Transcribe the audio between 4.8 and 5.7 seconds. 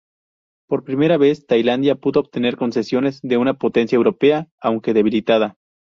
debilitada.